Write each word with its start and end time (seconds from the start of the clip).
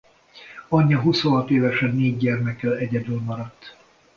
Anyja 0.69 0.97
huszonhat 1.01 1.49
évesen 1.49 1.95
négy 1.95 2.17
gyermekkel 2.17 2.77
egyedül 2.77 3.19
maradt. 3.21 3.77